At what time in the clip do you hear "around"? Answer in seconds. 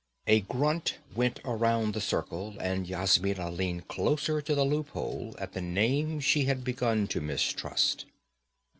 1.45-1.93